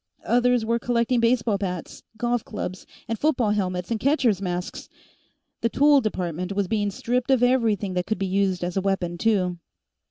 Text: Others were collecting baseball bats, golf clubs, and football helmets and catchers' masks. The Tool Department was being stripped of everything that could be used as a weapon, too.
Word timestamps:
Others 0.25 0.65
were 0.65 0.79
collecting 0.79 1.19
baseball 1.19 1.59
bats, 1.59 2.01
golf 2.17 2.43
clubs, 2.43 2.87
and 3.07 3.19
football 3.19 3.51
helmets 3.51 3.91
and 3.91 3.99
catchers' 3.99 4.41
masks. 4.41 4.89
The 5.61 5.69
Tool 5.69 6.01
Department 6.01 6.53
was 6.53 6.67
being 6.67 6.89
stripped 6.89 7.29
of 7.29 7.43
everything 7.43 7.93
that 7.93 8.07
could 8.07 8.17
be 8.17 8.25
used 8.25 8.63
as 8.63 8.75
a 8.75 8.81
weapon, 8.81 9.19
too. 9.19 9.59